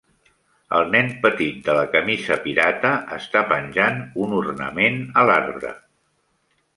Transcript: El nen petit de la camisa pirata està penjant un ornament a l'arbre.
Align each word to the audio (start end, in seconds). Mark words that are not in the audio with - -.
El 0.77 0.87
nen 0.93 1.09
petit 1.25 1.59
de 1.67 1.75
la 1.79 1.83
camisa 1.95 2.37
pirata 2.45 2.93
està 3.17 3.43
penjant 3.51 3.99
un 4.23 4.33
ornament 4.39 4.97
a 5.23 5.27
l'arbre. 5.31 5.75